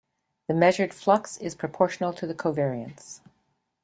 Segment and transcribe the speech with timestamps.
[0.47, 3.19] The measured flux is proportional to the covariance.